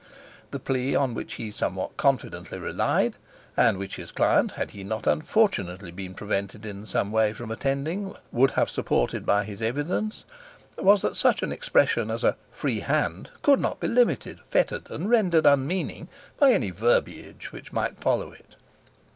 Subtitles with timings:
[0.49, 3.17] The plea on which he somewhat confidently relied,
[3.55, 8.15] and which his client, had he not unfortunately been prevented in some way from attending,
[8.31, 10.25] would have supported by his evidence,
[10.75, 15.07] was that such an expression as a "free hand" could not be limited, fettered, and
[15.07, 16.07] rendered unmeaning,
[16.39, 18.55] by any verbiage which might follow it.